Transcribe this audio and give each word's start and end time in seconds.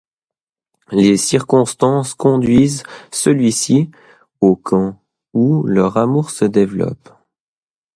Les 0.89 1.15
circonstances 1.15 2.15
conduisent 2.15 2.81
celui-ci 3.11 3.91
au 4.39 4.55
camp, 4.55 4.99
où 5.35 5.61
leur 5.67 5.95
amour 5.97 6.31
se 6.31 6.43
développe. 6.45 7.09